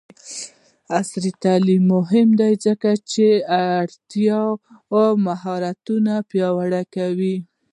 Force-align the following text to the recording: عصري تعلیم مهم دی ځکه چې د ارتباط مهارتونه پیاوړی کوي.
عصري 0.97 1.31
تعلیم 1.43 1.83
مهم 1.95 2.27
دی 2.39 2.53
ځکه 2.65 2.89
چې 3.11 3.25
د 3.39 3.43
ارتباط 3.81 5.17
مهارتونه 5.27 6.13
پیاوړی 6.29 6.83
کوي. 6.95 7.37